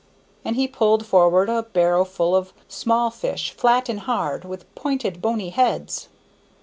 And 0.43 0.55
he 0.55 0.67
pulled 0.67 1.05
forward 1.05 1.47
a 1.47 1.61
barrow 1.61 2.05
full 2.05 2.35
of 2.35 2.53
small 2.67 3.11
fish, 3.11 3.51
flat 3.51 3.87
and 3.87 3.99
hard, 3.99 4.45
with 4.45 4.65
pointed, 4.73 5.21
bony 5.21 5.51
heads. 5.51 6.09